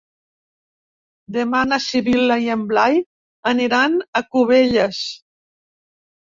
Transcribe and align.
Demà 1.35 1.59
na 1.71 1.77
Sibil·la 1.87 2.37
i 2.45 2.49
en 2.55 2.63
Blai 2.71 2.97
aniran 3.53 3.99
a 4.21 4.23
Cubelles. 4.33 5.05